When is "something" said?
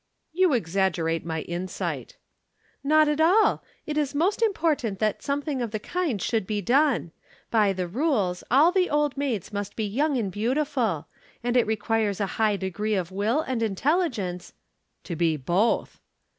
5.21-5.61